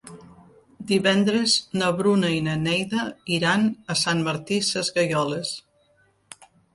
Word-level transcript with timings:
Divendres 0.91 1.57
na 1.81 1.89
Bruna 1.99 2.31
i 2.35 2.39
na 2.47 2.55
Neida 2.61 3.03
iran 3.35 3.67
a 3.95 3.99
Sant 4.05 4.23
Martí 4.29 4.57
Sesgueioles. 4.69 5.53